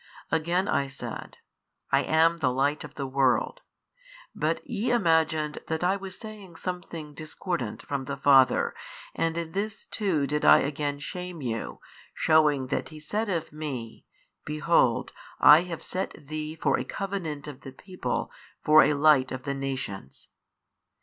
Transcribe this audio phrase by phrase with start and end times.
[0.31, 1.37] Again I said,
[1.91, 3.61] I am the Light of the world,
[4.33, 8.73] but ye imagined that I was saying something discordant from the Father
[9.13, 11.81] and in this too did I again shame you,
[12.15, 14.07] shewing that He said of Me,
[14.43, 18.31] Behold I have set Thee for a covenant of the people
[18.63, 20.29] for a light of the nations.